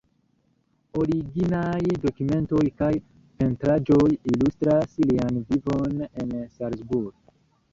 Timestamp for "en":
6.09-6.33